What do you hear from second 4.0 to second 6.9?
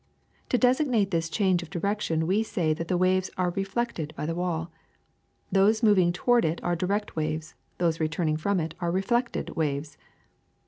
by the wall. Those moving to ward it are